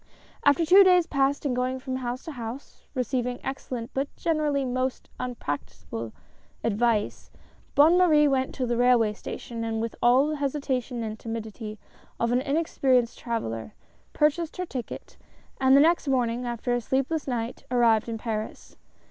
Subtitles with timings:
[0.43, 3.07] After two days passed in going from house to house, ARRIVAL IN PARIS.
[3.09, 6.11] 67 receiving excellent but generally most unpracticable
[6.63, 7.29] advice,
[7.75, 11.77] Bonne Marie went to the railway station, and with all the hesitation and timidity
[12.19, 13.75] of an inexperienced traveller,
[14.11, 15.17] purchased her ticket,
[15.59, 18.77] and the next morning, after a sleepless night, arrived in Paris.